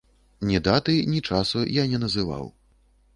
Ні 0.51 0.61
даты, 0.67 0.95
ні 1.11 1.19
часу 1.29 1.61
я 1.81 1.85
не 1.91 1.99
называў. 2.05 2.49